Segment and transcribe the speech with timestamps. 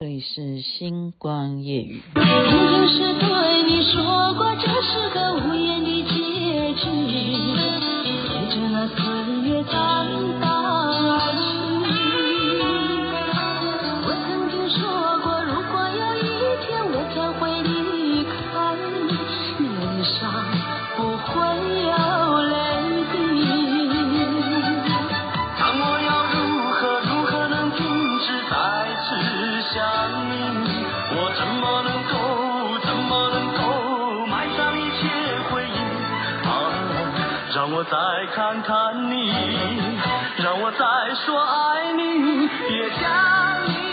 [0.00, 5.54] 这里是星光夜雨，我就是对你说过，这是个无
[37.54, 37.90] 让我再
[38.34, 39.32] 看看你，
[40.36, 40.78] 让我再
[41.24, 43.87] 说爱你，别讲你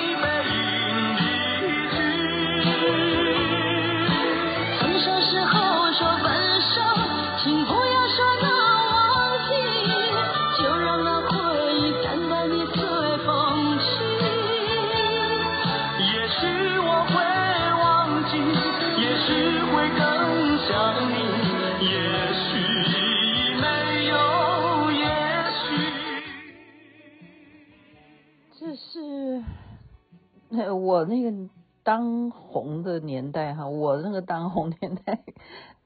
[30.66, 31.50] 呃我那个
[31.84, 35.20] 当红的年代哈，我那个当红年代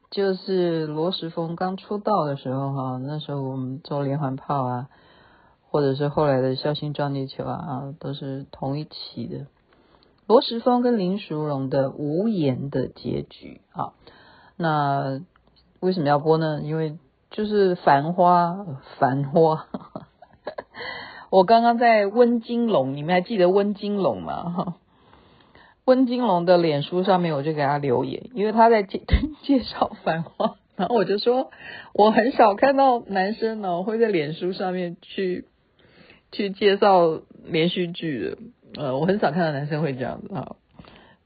[0.09, 4.89] 就是罗时峰刚出道的时候哈，那时候我们做连环炮啊，
[5.69, 9.47] 或者是后来的孝心撞地球啊啊，都是同一期的。
[10.25, 13.93] 罗时峰跟林淑荣的无言的结局啊，
[14.55, 15.21] 那
[15.79, 16.61] 为什么要播呢？
[16.61, 16.97] 因为
[17.29, 18.65] 就是繁花，
[18.97, 19.67] 繁花。
[21.29, 24.43] 我刚刚在温金龙，你们还记得温金龙吗？
[24.49, 24.73] 哈，
[25.85, 29.01] 温金龙的脸书上面，我就给他留言，因为他在介
[29.43, 31.51] 介绍繁花，然后我就说，
[31.93, 35.45] 我很少看到男生呢会在脸书上面去
[36.31, 38.37] 去介绍连续剧的。
[38.77, 40.55] 呃，我很少看到男生会这样子哈。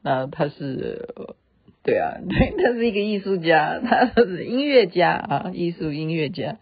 [0.02, 1.10] 那他是，
[1.84, 6.58] 对啊，对， 他是一个艺术家，他是音乐家啊，艺术音乐家，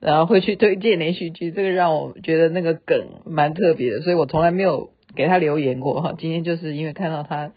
[0.00, 6.14] 然后会去推荐连续剧，这个让我觉得那个梗蛮特别的，所以我从来没有给他留言过哈。
[6.18, 7.52] 今天就是因为看到他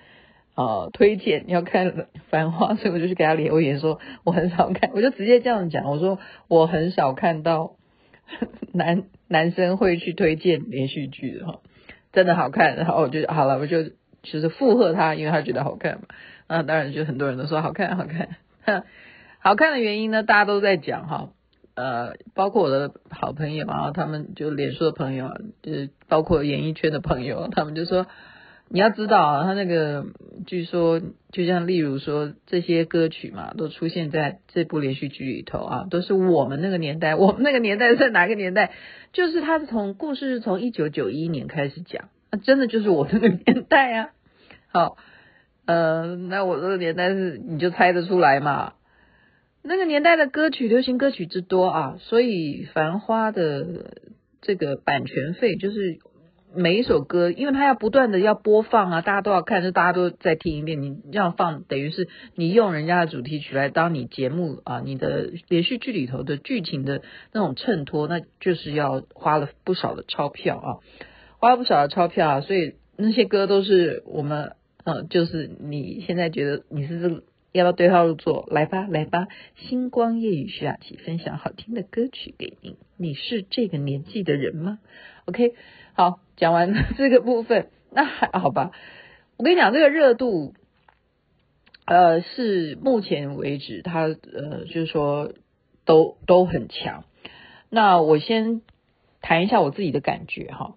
[0.56, 1.92] 呃推荐要看
[2.30, 7.76] 《繁花》，所以我就去给他留言说我很少看， 我就直接这样讲，我说我很少看到
[8.74, 11.60] 男男生会去推荐连续剧的哈。
[12.12, 13.84] 真的好看，然后我就好了，我就
[14.22, 16.04] 就是附和他，因为他觉得好看嘛。
[16.48, 18.30] 那当然就很多人都说好看，好看。
[19.40, 21.30] 好看的原因呢，大家都在讲哈。
[21.76, 28.06] 呃，包括我的好朋友啊，他们就脸书的朋友啊，就是包括演艺圈的朋友，他们就说
[28.70, 30.06] 你要知道啊，他那个
[30.46, 31.02] 据说
[31.32, 38.72] 就像例如说这些歌曲嘛，都出现在这部连续剧里头啊，都是我们那个年代，我们那个年代在哪个年代？
[39.12, 44.10] 就是他从故事是从一九九一年开始讲，那真的就是我这个年代啊。
[44.72, 44.98] 好，
[45.66, 48.74] 呃，那我这个年代是你就猜得出来嘛？
[49.66, 53.94] 那个年代的歌曲，流行歌曲之多啊，所以《繁花》的
[54.42, 56.00] 这个版权费就是
[56.54, 60.82] 每一首歌，因为它要不断的要播放啊，大家都要看，就大家都再听一遍。
[60.82, 70.70] 你这样放，等于是你用人家的主题曲来当你节目啊，你的连续剧里头的剧情的那种衬托，那就是要花了不少的钞票啊，
[71.40, 72.42] 花了不少的钞票啊。
[72.42, 77.24] 所以那些歌都是我们，嗯、就是你现在觉得你是这个。
[77.54, 78.48] 要不要对号入座？
[78.50, 79.28] 来吧，来吧！
[79.56, 82.78] 星光夜雨徐雅琪分享好听的歌曲给您。
[82.98, 84.80] 你是这个年纪的人吗
[85.26, 85.54] ？OK，
[85.94, 88.72] 好，讲完了这个部分，那还好吧？
[89.38, 90.56] 我跟你讲，这个热度，
[91.86, 95.32] 呃，是目前为止它呃，就是说
[95.86, 97.04] 都都很强。
[97.70, 98.64] 那我先
[99.22, 100.74] 谈一下我自己的感觉哈。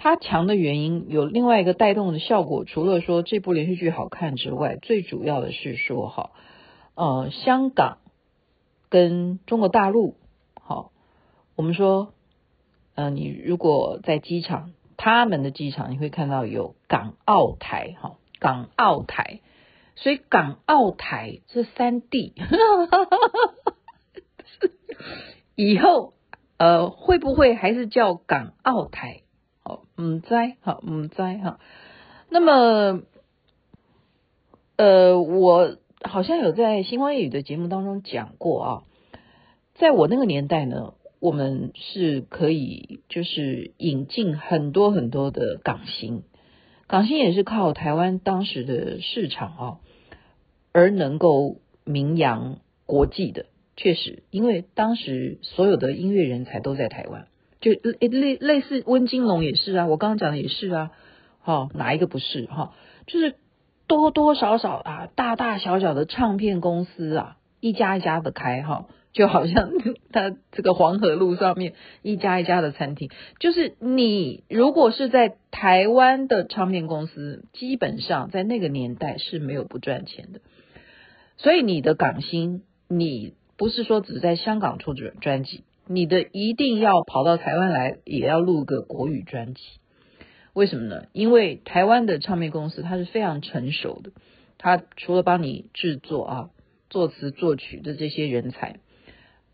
[0.00, 6.30] 它强的原因有另外一个带动的效果，除了说这部连续剧好看之外，最主要的是说哈，
[6.94, 7.98] 呃，香港
[8.88, 10.14] 跟中国大陆，
[10.54, 10.92] 好，
[11.56, 12.14] 我们说，
[12.94, 19.40] 呃，你如果在机场，他们的机场你会看到有港澳台，哈，港澳台，
[19.96, 22.34] 所以港澳台这三地，
[25.56, 26.14] 以后
[26.56, 29.22] 呃会不会还是叫港澳台？
[29.98, 31.58] 嗯，在哈，嗯，在哈。
[32.30, 33.02] 那么，
[34.76, 38.82] 呃，我好像有在星光夜语的节目当中讲过啊，
[39.74, 46.22] 在我那个年代呢，我们是可以就是引进很多很多的港星，
[46.86, 49.80] 港星也是靠台湾当时的市场啊，
[50.70, 53.46] 而能够名扬国际的。
[53.76, 57.26] 确实，因为当时所有的音乐人才都在台湾。
[57.60, 60.90] 就类类似温金龙也是啊，我刚刚讲的也是啊，
[61.40, 62.72] 哈，哪一个不是哈？
[63.06, 63.34] 就是
[63.86, 69.70] 多多少少啊，大大小小的唱片公司啊，一家一家的开哈，就好像
[70.12, 71.72] 他这个黄河路上面
[72.02, 73.10] 一家一家的餐厅，
[73.40, 80.40] 就是你如果是在台湾的唱片公司，基本上在那个年代是没有不赚钱的，
[81.38, 85.64] 所以你的港星，你不是说只在香港出专专辑。
[85.90, 89.62] 你的一定要跑到台湾来，也要录个国语专辑，
[90.52, 91.06] 为什么呢？
[91.14, 94.12] 因为台湾的唱片公司它是非常成熟的，
[94.58, 96.50] 它除了帮你制作啊、
[96.90, 98.80] 作词作曲的这些人才，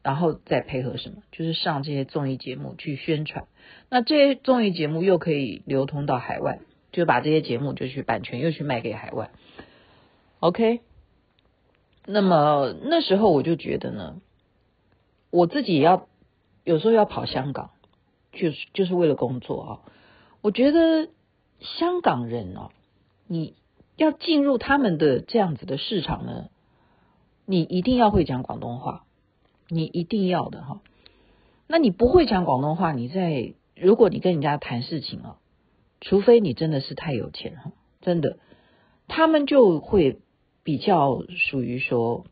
[0.03, 3.47] 然后再配合什么，就是上这些综艺节目去宣传。
[3.89, 6.59] 那这些综艺节目又可以流通到海外，
[6.91, 9.31] 就把这些节目就去版权又去卖给海外。
[10.41, 10.81] OK，
[12.07, 14.21] 那么那时候我就觉得呢，
[15.31, 16.09] 我自己要。
[16.65, 17.71] 有时候要跑香港，
[18.33, 19.81] 就是就是为了工作啊。
[20.41, 21.09] 我觉得
[21.61, 22.71] 香港人哦，
[23.29, 23.55] 你
[23.97, 26.49] 要进入他们的这样子的市场呢，
[27.47, 29.05] 你一定要会讲广东话，
[29.69, 30.81] 你一定要的哈。
[31.67, 35.37] 那你不会讲广东话，你在如果你跟人家谈事情啊，
[36.01, 38.39] 除非你真的是太有钱哈，真的，
[39.07, 40.21] 他们就会
[40.63, 42.25] 比较属于说。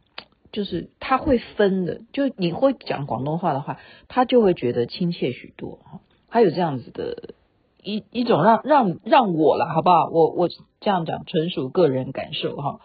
[0.55, 3.79] 就是他会分的，就你会讲广东话的话，
[4.09, 6.01] 他就会觉得亲切许多哈。
[6.31, 7.35] 还有这样子的
[7.83, 10.09] 一一种让让让我了，好不好？
[10.09, 10.49] 我我
[10.81, 12.81] 这样讲纯属个人感受哈。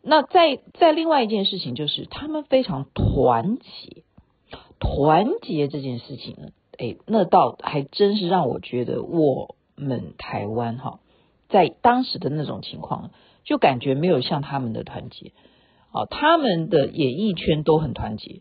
[0.00, 4.04] 那在在另外一件事情就是，他们非常团结，
[4.78, 11.00] 团结这件事情呢，哎，那倒还真是让我觉得我们台湾哈，
[11.48, 13.10] 在当时的那种情况，
[13.42, 15.32] 就感觉没有像他们的团结。
[15.94, 18.40] 哦，他们的演艺圈都很团结，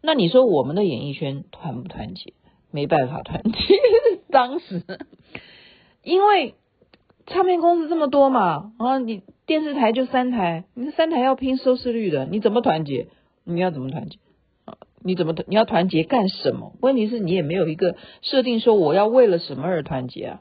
[0.00, 2.32] 那你说我们的演艺圈团不团结？
[2.70, 3.58] 没办法团结。
[4.32, 4.82] 当时，
[6.02, 6.54] 因为
[7.26, 13.08] 唱片公司这么多嘛，啊，你电视台就三台，你三台要拼收视率的，你怎么团结？
[13.44, 14.18] 你要怎么团结？
[14.64, 15.44] 啊，你怎么团？
[15.48, 16.72] 你要团结干什么？
[16.80, 20.40] 问题是你也没有一个设定说我要为了什么而团结啊，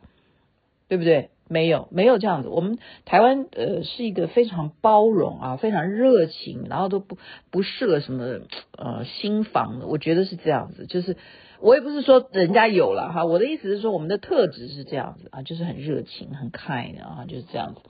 [0.87, 1.31] 对不对？
[1.47, 2.49] 没有，没有这样子。
[2.49, 7.19] 我们台湾呃是一个非常包容啊，非常热情，然后都不
[7.51, 8.39] 不设什么
[8.75, 9.85] 呃心防的。
[9.85, 11.17] 我觉得是这样子，就是
[11.59, 17.81] 我也不是说人家有了哈，我的意思是说我们的特质是这样子啊，就是很热情、很 kind 啊，就是这样子。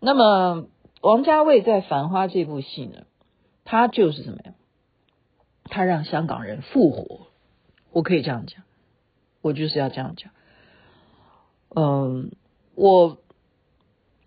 [0.00, 0.66] 那么
[1.02, 3.02] 王家卫在《繁花》这部戏呢，
[3.66, 4.54] 他就是怎么样？
[5.64, 7.26] 他让香港人复活，
[7.92, 8.64] 我可以这样讲，
[9.42, 10.32] 我就是要这样讲，
[11.76, 12.30] 嗯。
[12.74, 13.18] 我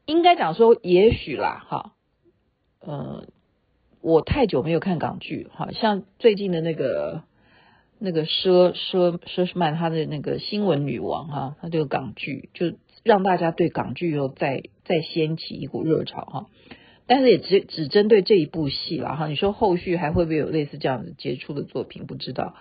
[0.05, 1.93] 应该讲说，也许啦，哈，
[2.81, 3.25] 呃，
[4.01, 7.23] 我太久没有看港剧，哈，像最近的那个
[7.99, 12.73] 那个佘佘佘诗曼，她的那个新闻女王，哈，她这个港剧就
[13.03, 16.45] 让大家对港剧又再再掀起一股热潮，哈，
[17.07, 22.05] 但是也只只针对这一部戏了，哈，你说后续还会不会有类似这样子杰出的作品？
[22.05, 22.55] 不知道，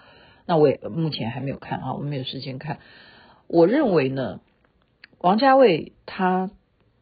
[0.47, 2.79] 那我也目前还没有看，哈，我没有时间看。
[3.49, 4.41] 我认为呢。
[5.23, 6.51] 王家卫他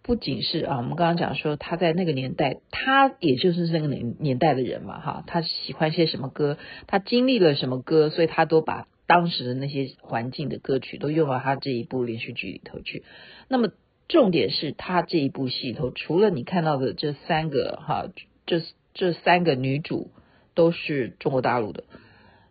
[0.02, 13.04] 不仅是啊，我们刚刚讲说他在那个年代，他也就是那个年年代的人嘛，哈，他喜欢些什么歌，他经历了什么歌，所以他都把当时的那些环境的歌曲都用到他这一部连续剧里头去。
[13.48, 13.70] 那么
[14.06, 18.08] 重点是他这一部戏里头，除了你看到的这三个哈，
[18.44, 18.60] 这
[18.92, 20.10] 这三个女主
[20.54, 21.84] 都是中国大陆的，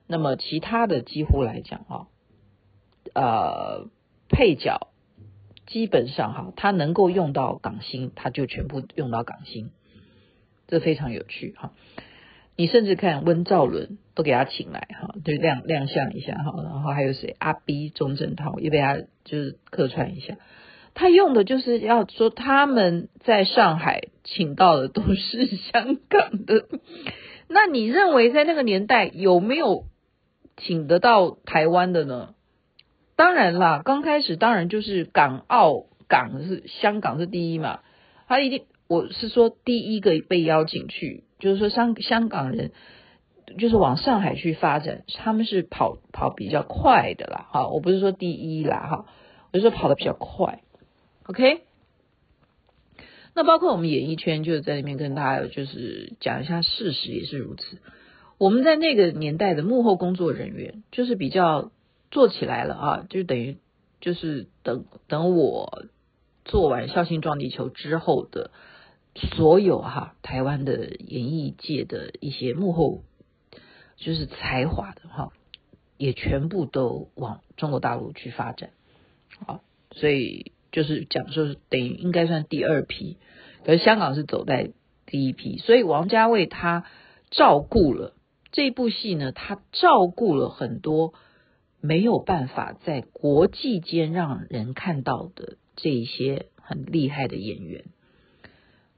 [0.07, 2.07] 那么其他的几乎来讲啊，
[3.13, 3.87] 呃，
[4.29, 4.87] 配角。
[5.69, 9.69] 基本上哈，他能够用到港星，他就全部用到港星，
[10.67, 11.73] 这非常有趣哈。
[12.57, 16.61] 你甚至看温兆伦都给他请来哈，就亮亮相一下哈。
[16.63, 17.35] 然后还有谁？
[17.39, 20.35] 阿 B、钟镇涛也被他就是客串一下。
[20.95, 26.65] 他用的就是要说他们在上海请到的都是香港的。
[27.47, 29.85] 那你认为在那个年代有没有
[30.57, 32.33] 请得到台湾的呢？
[33.19, 37.81] 当然啦，刚开始当然就是港澳港是香港是第一嘛，
[38.29, 42.71] 他一定我是说第一个被邀请去，就是说香香港人
[43.57, 49.05] 就是往上海去发展，他们是跑跑比较快的啦，哈，我不是说第一啦，哈，
[49.51, 50.61] 我是说跑得比较快
[51.25, 51.63] ，OK。
[53.35, 57.79] 那包括我们演艺圈就是在里面跟大家就是讲一下事实也是如此，
[58.37, 61.71] 我们在那个年代的幕后工作人员就是比较。
[62.11, 63.57] 做起来了啊，就等于
[64.01, 65.85] 就是等等我
[66.45, 68.51] 做完《孝心撞地球》之后的
[69.35, 73.03] 所有哈、台湾的演艺界的一些幕后
[73.97, 75.31] 就是才华的哈、
[75.97, 78.71] 也全部都往中国大陆去发展。
[79.45, 79.61] 啊，
[79.91, 83.17] 所以就是讲说等于应该算第二批，
[83.65, 84.71] 可是香港是走在
[85.05, 86.85] 第一批，所以王家卫他
[87.29, 88.13] 照顾了
[88.51, 91.13] 这部戏呢，他照顾了很多
[91.81, 97.85] 没有办法在国际间让人看到的这一些很厉害的演员，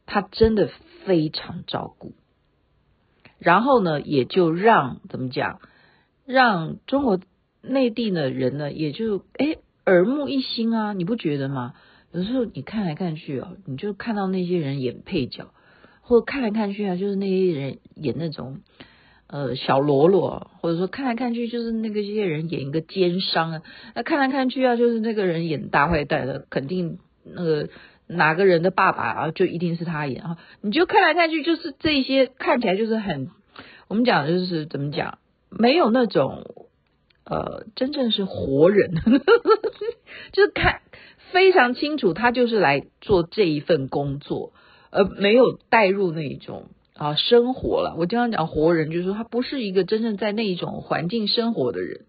[0.06, 0.70] 他真的
[1.06, 2.14] 非常照顾，
[3.40, 5.60] 然后呢，也就让怎么讲，
[6.26, 7.20] 让中国
[7.62, 9.58] 内地的人呢，也就哎。
[9.84, 11.74] 耳目一新啊，你不觉得吗？
[12.12, 15.56] 有时候你看来看去啊，你就看到那些人演配角，
[16.02, 18.60] 或看来看去啊，就是那些人演那种
[19.32, 23.62] 呃小喽啰，或者说看来看去就是那个这些人演一个奸商啊，
[23.96, 27.70] 那看来看去啊，就是那个人演大坏蛋的，肯定那个
[28.08, 30.38] 哪个人的爸爸啊，就一定是他演啊。
[30.62, 33.30] 你就看来看去，就是这些看起来就是很，
[33.88, 35.18] 我们讲就是怎么讲，
[35.50, 36.68] 没有那种。
[37.24, 38.94] 呃，真正是活人，
[40.34, 40.82] 就是看
[41.32, 44.52] 非常清楚，他就是来做这一份工作，
[44.90, 47.96] 而没有带入那一种啊生活了。
[47.98, 52.02] 我经常讲活人，就是说他不是一个真正在那一种环境生活的人。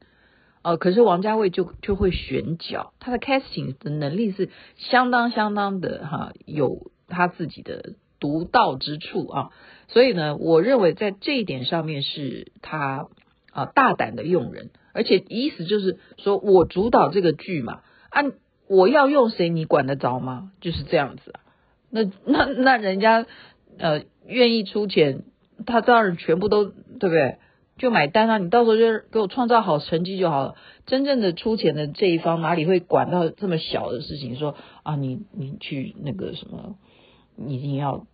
[0.60, 9.50] 呃，可是王家卫就就会选角，他的 casting 的能力是相当相当的哈、有他自己的独到之处啊。
[9.88, 13.08] 所以呢，我认为在这一点上面是他
[13.50, 14.70] 啊大胆的用人。
[14.92, 17.80] 而且意思就是说，我主导这个剧嘛，
[18.10, 18.22] 啊，
[18.68, 20.52] 我要用谁，你管得着吗？
[20.60, 21.32] 就是这样子。
[21.88, 23.26] 那那那人家
[23.78, 25.24] 呃愿意出钱，
[25.66, 27.36] 他当然全部都对不对？
[27.78, 28.38] 就买单啊！
[28.38, 30.54] 你到时候就给我创造好成绩就好了。
[30.86, 34.36] 真正的出钱的这一方哪里会管到这么小的事情？
[34.36, 36.76] 说啊，你你去那个什么，
[37.36, 38.06] 你一定要。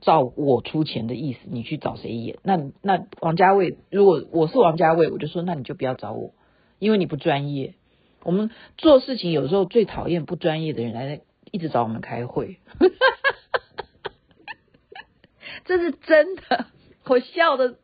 [0.00, 2.38] 照我出钱的意思，你去找谁演？
[2.44, 6.34] 那那王家卫，如果我是王家卫，我就说，那你就不要找我，
[6.78, 7.74] 因为你不专业。
[8.22, 12.58] 我们做事情有时候最讨厌不专业的人来一直找我们开会，
[15.68, 16.66] 这是真的。
[17.06, 17.76] 我笑的，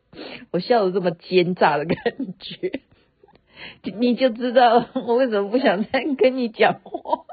[0.51, 1.95] 我笑的这么奸诈的感
[2.39, 2.81] 觉，
[3.97, 7.25] 你就知道我为什么不想再跟你讲话。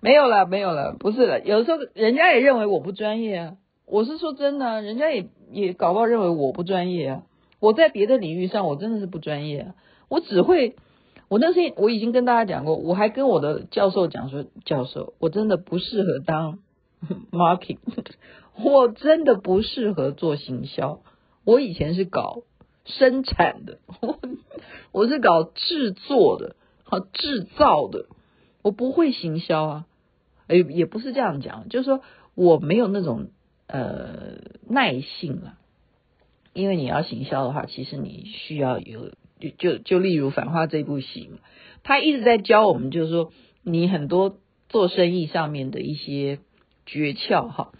[0.00, 1.40] 没有了，没有了，不是了。
[1.40, 7.22] 有时候人家也认为我不专业啊，我是说真的，人家也也搞不好认为我不专业啊。
[7.58, 9.74] 我在别的领域上我真的是不专业啊，
[10.08, 10.76] 我只会，
[11.28, 16.58] 我那时我已经跟大家讲过，我还跟我的教授讲说，教授，我真的不适合当
[17.30, 17.78] marketing，
[18.62, 21.00] 我真的不适合做行销。
[21.44, 22.42] 我以前是搞
[22.84, 24.18] 生产的，我
[24.92, 28.06] 我是搞制作的，好制造的，
[28.62, 29.86] 我不会行销啊。
[30.48, 32.02] 也也不是这样讲，就是说
[32.34, 33.30] 我没有那种
[33.66, 35.58] 呃耐性了，
[36.52, 39.10] 因为你要行销的话，其实你需要有
[39.40, 41.30] 就就就例如《繁花》这部戏，
[41.82, 43.32] 他一直在教我们，就是说
[43.62, 46.38] 你很多做生意上面的一些
[46.86, 47.72] 诀窍哈，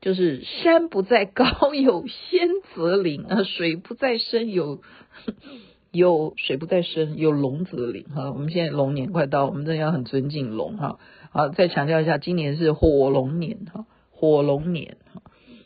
[0.00, 4.80] 就是山不在高有仙则灵啊，水不在深有
[5.92, 8.30] 有水不在深有龙则灵哈。
[8.30, 10.98] 我们现在龙年快到，我们真的要很尊敬龙哈。
[11.32, 15.22] 好，再强调一下，今年是火龙年哈，火龙年哈。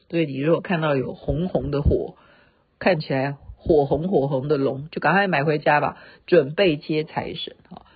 [0.08, 2.16] 对，你如果看到有红红的火，
[2.78, 7.86] 看起来火红火红的龙，就赶快买回家吧，准备接财神哈。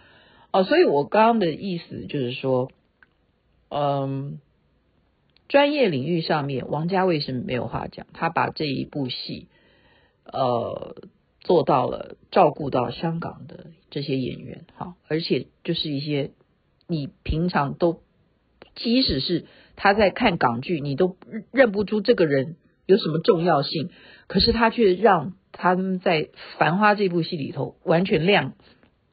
[0.52, 2.70] 哦，所以我刚刚的意思就是说，
[3.70, 4.38] 嗯，
[5.48, 9.48] 专业领域上面，王家卫是没有话讲，他把这一部戏，
[10.24, 10.96] 呃，
[11.40, 16.30] 做到了照顾到香港的这些演员哈，而且就是一些。
[16.90, 18.00] 你平常都，
[18.74, 19.44] 即使是
[19.76, 21.18] 他在看港剧，你都
[21.52, 23.90] 认不出这个人有什么重要性，
[24.26, 26.22] 可是他却让他们在
[26.56, 28.54] 《繁花》这部戏里头完全亮，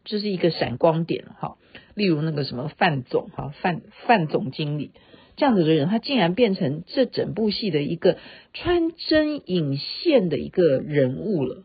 [0.05, 1.57] 这是一个闪光点哈。
[1.95, 4.91] 例如那个什么范总哈，范范总经理
[5.35, 8.17] 这样子的人，他竟然变成这整部戏的一个
[8.53, 11.63] 穿针引线的一个人物了。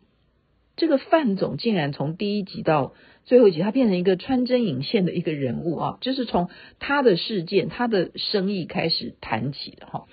[0.76, 6.48] 这个范总竟然从第一集到最后一集，他变成一个穿针引线的一个人物啊，就是从
[6.78, 10.06] 他的事件、他的生意开始谈起的哈。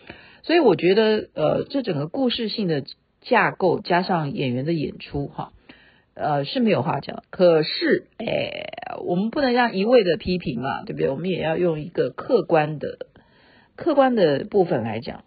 [0.44, 2.84] 所以我觉得，呃，这整个故事性的
[3.22, 5.54] 架构加上演员的演出哈，
[6.14, 7.24] 呃是没有话讲。
[7.30, 11.10] 可是，哎，我们不能让一味的批评嘛，对不对？
[11.10, 12.98] 我们也要用一个客观的、
[13.78, 15.24] 客观的部分来讲。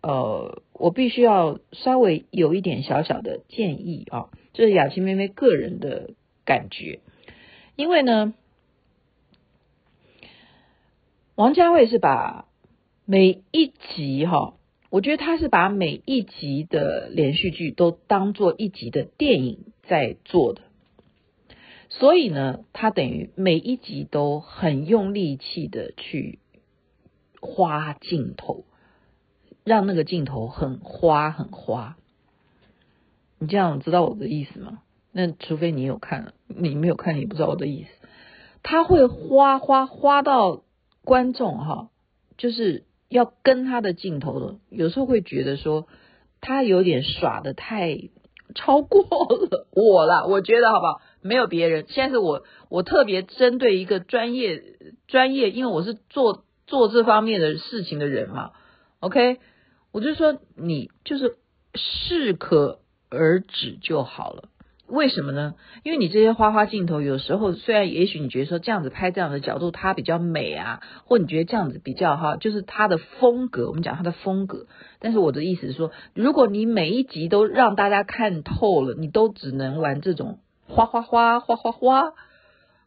[0.00, 4.30] 呃，我必须要稍微有一点小小的建议啊。
[4.52, 6.10] 这是雅琪妹妹个人的
[6.44, 7.00] 感觉，
[7.74, 8.32] 因为呢，
[11.34, 12.46] 王家卫是把
[13.04, 14.54] 每一集哈，
[14.88, 20.62] 我觉得他是把每一集的连续剧都当做一集的电影在做的，
[21.88, 26.38] 所以呢，他等于每一集都很用力气的去
[27.40, 28.64] 花镜头，
[29.64, 31.96] 让那个镜头很花很花。
[33.38, 34.80] 你这样知道我的意思吗？
[35.12, 37.88] 那除非你有看，你没有看，你不知道我的意思。
[38.62, 40.62] 他会花花花到
[41.04, 41.88] 观众哈，
[42.36, 45.86] 就是要跟他的镜头的，有时候会觉得说
[46.40, 48.10] 他有点耍的太
[48.54, 50.26] 超过了我了。
[50.28, 51.00] 我觉得好不好？
[51.20, 54.62] 没有别人，现在是我，我特别针对一个专业
[55.06, 58.52] 专业，因为我是做做这方面的事情的人嘛。
[59.00, 59.38] OK，
[59.90, 61.36] 我就说你就是
[61.74, 62.78] 适可
[63.10, 64.44] 而止就好了。
[64.86, 65.54] 为什么呢？
[65.82, 74.66] 因为你这些花花镜头，有时候虽然也许你觉得说这样子拍这样的角度它比较美啊，或你觉得这样子比较哈，就是它的风格，我们讲它的风格。
[74.98, 82.14] 但是我的意思是说，如果你每一集都让大家看透了，你都只能玩这种花花花花花花，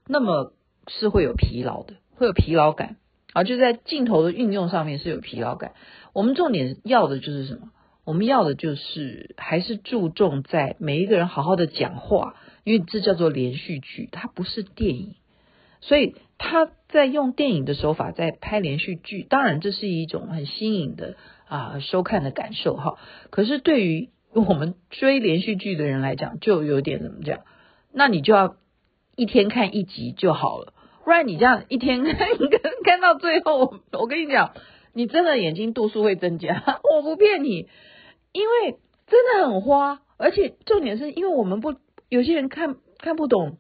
[0.07, 0.53] 那么
[0.88, 2.95] 是会有疲劳的，会有疲劳感
[3.33, 5.73] 啊，就在镜头的运用上面是有疲劳感。
[6.13, 7.71] 我们重点要的就是什么？
[8.03, 15.15] 我们要的就是还是注重在每一个人好好的讲话，因为这叫做连续剧，它不是电影，
[15.81, 21.15] 所以他在用电影的手法在拍连续剧，当然这是一种很新颖的
[21.47, 22.97] 啊收看的感受哈。
[23.29, 27.41] 可是对于 我们追连续剧的人来讲，就有点怎么讲？
[27.93, 28.55] 那你就要
[29.15, 30.73] 一天看一集就好了，
[31.03, 32.15] 不然你这样一天看
[32.84, 34.53] 看 到最后，我跟你讲，
[34.93, 37.67] 你真的眼睛度数会增加，我不骗你。
[38.34, 38.77] 因为
[39.08, 41.75] 真的很花，而且重点是因为我们不
[42.08, 43.58] 有些人看看不懂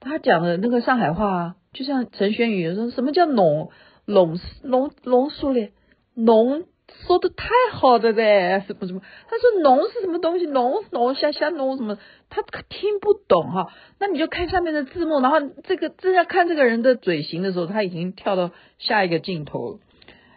[0.00, 3.70] 他讲的那个上海话，就像陈轩宇说什么叫浓
[4.06, 5.72] 浓浓浓缩咧，
[6.14, 6.64] 浓
[7.06, 19.78] 说的太好了呗，什么什么，他说浓是什么东西，浓浓虾虾浓什么，他听不懂哈，那你就看下面的字幕，然后这个正在看这个人的嘴型的时候，他已经跳到下一个镜头，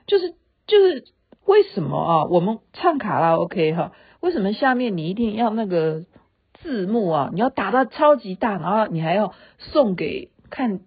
[0.08, 0.34] 就是
[0.68, 1.06] 就是。
[1.46, 2.24] 为什么啊？
[2.30, 6.06] 我们唱卡拉 OK 哈，为什么下面你一定要那个
[6.62, 7.30] 字幕啊？
[7.34, 10.80] 你要打到超级大，然后你还要送给看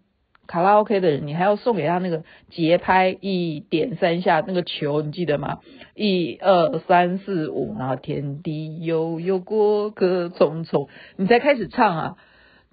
[0.47, 5.59] 卡拉 OK 的人，你还要送给他那个节拍，一点三下那个球，你记得吗？
[5.95, 12.17] 一二三四五，然后天地悠悠，过客匆匆，你才开始唱啊！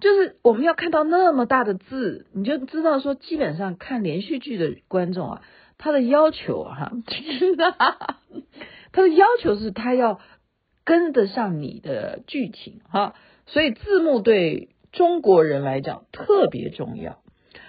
[0.00, 5.42] 就是我们要看到那么大的字，你就知道说，基本上看连续剧的观众啊。
[5.76, 6.92] 他的要求哈，
[8.92, 10.20] 他的要求是他要
[10.84, 13.14] 跟得上你的剧情哈，
[13.46, 17.18] 所以字幕对中国人来讲特别重要，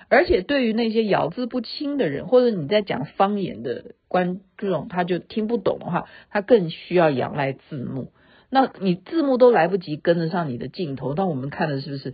[0.10, 8.12] 而且对于那些咬字不清的人，或者你在讲方言的观众，他就听不懂的话，他更需要仰赖字幕。
[8.50, 12.14] 那你字幕都来不及跟得上你的镜头，那我们看的是不是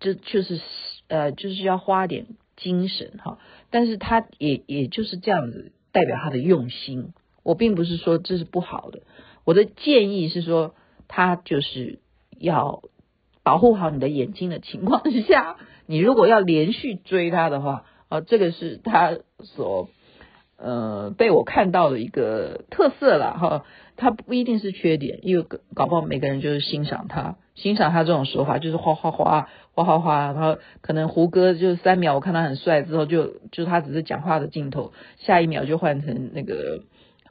[0.00, 0.60] 就就是
[1.08, 2.26] 呃，就是要花点。
[2.58, 7.12] 精神哈，但是他也也就是这样子代表他的用心。
[7.42, 9.02] 我并不是说这是不好的，
[9.44, 10.74] 我的建议是说，
[11.06, 11.98] 他就是
[12.38, 12.82] 要
[13.46, 15.54] 保护好你的眼睛的情况下，
[15.86, 19.88] 你如果要连续追他的话，啊，这个是他所
[20.58, 23.64] 呃被我看到的一个特色了哈。
[23.98, 29.48] 他不一定是缺点，因为搞不好每个人就是欣赏他，欣赏他这种手法，就是哗哗哗。
[29.74, 36.80] 哗哗哗，然后可能胡歌就三秒，我看他很帅，之后就就他只是讲话的镜头，下一秒就换成那个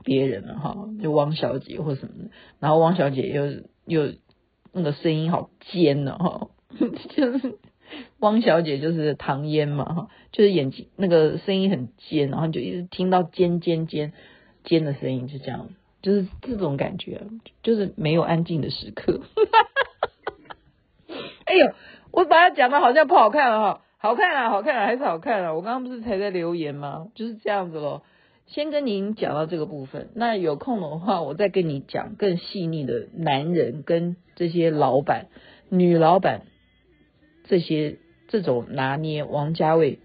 [0.06, 3.46] 别人了哈，就汪小姐或什么的，然后汪小姐又
[3.86, 4.14] 又
[4.76, 6.50] 那个声音好尖呢哈，
[7.16, 7.58] 就是
[8.20, 14.14] 汪小姐就是唐嫣嘛哈，就是眼睛那个声音很尖，然后就一直听到尖尖尖
[14.64, 15.70] 尖的声音，就这样，
[16.02, 17.22] 就是这种感觉，
[17.64, 19.22] 就是没有安静的时刻，
[21.46, 21.74] 哎呦。
[22.12, 25.54] 我把它讲的好像不好看了哈，好看啊，好看啊，还是好看啊。
[25.54, 27.08] 我刚刚不是才在留言吗？
[27.14, 28.04] 就是这样子咯。
[28.48, 35.28] 先跟您讲到这个部分，那有空的话，我再跟你讲更细腻的男人跟这些老板、
[35.70, 36.42] 女老板
[37.46, 39.24] 这些这种拿捏。
[39.24, 40.00] 王家卫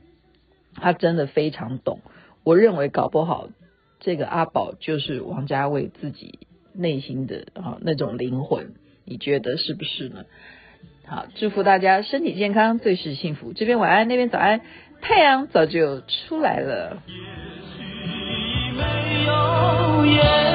[0.74, 2.00] 他真的非常懂，
[2.42, 3.50] 我认为搞不好
[3.98, 6.38] 这个阿宝就是王家卫自己
[6.72, 8.72] 内心的啊那种灵魂，
[9.04, 10.24] 你觉得是不是呢？
[11.04, 13.52] 好，祝福大家身体健康，最是幸福。
[13.52, 14.62] 这边晚安，那边早安，
[15.02, 17.02] 太阳早就出来了。
[19.30, 20.49] 永远。